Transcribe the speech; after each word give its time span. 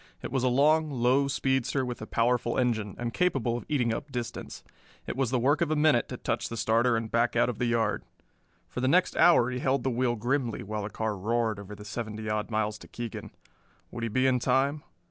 It 0.23 0.31
was 0.31 0.43
a 0.43 0.47
long, 0.47 0.89
low 0.89 1.27
speedster 1.27 1.85
with 1.85 2.01
a 2.01 2.07
powerful 2.07 2.57
engine, 2.57 2.95
and 2.97 3.13
capable 3.13 3.55
of 3.55 3.67
eating 3.69 3.93
up 3.93 4.11
distance. 4.11 4.63
It 5.05 5.15
was 5.15 5.29
the 5.29 5.37
work 5.37 5.61
of 5.61 5.69
a 5.69 5.75
minute 5.75 6.09
to 6.09 6.17
touch 6.17 6.49
the 6.49 6.57
starter 6.57 6.97
and 6.97 7.11
back 7.11 7.35
out 7.35 7.49
of 7.49 7.59
the 7.59 7.67
yard. 7.67 8.03
For 8.67 8.81
the 8.81 8.87
next 8.87 9.15
hour 9.15 9.51
he 9.51 9.59
held 9.59 9.83
the 9.83 9.91
wheel 9.91 10.15
grimly 10.15 10.63
while 10.63 10.81
the 10.81 10.89
car 10.89 11.15
roared 11.15 11.59
over 11.59 11.75
the 11.75 11.85
seventy 11.85 12.27
odd 12.27 12.49
miles 12.49 12.79
to 12.79 12.87
Keegan. 12.87 13.29
Would 13.91 14.01
he 14.01 14.09
be 14.09 14.25
in 14.25 14.39
time? 14.39 14.81